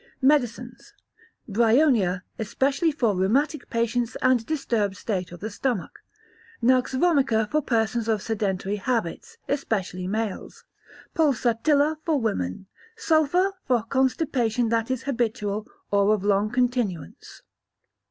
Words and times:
Medicines. 0.23 0.95
Bryonia, 1.47 2.23
especially 2.39 2.91
for 2.91 3.15
rheumatic 3.15 3.69
patients, 3.69 4.15
and 4.23 4.43
disturbed 4.43 4.97
state 4.97 5.31
of 5.31 5.41
the 5.41 5.51
stomach; 5.51 5.99
Nux 6.59 6.81
vomica, 6.95 7.47
for 7.51 7.61
persons 7.61 8.07
of 8.07 8.19
sedentary 8.23 8.77
habits, 8.77 9.37
especially 9.47 10.07
males; 10.07 10.65
Pulsatilla, 11.13 11.99
for 12.03 12.19
women; 12.19 12.65
Sulphur, 12.95 13.51
for 13.67 13.83
constipation 13.83 14.69
that 14.69 14.89
is 14.89 15.03
habitual 15.03 15.67
or 15.91 16.15
of 16.15 16.23
long 16.23 16.49
continuance. 16.49 17.43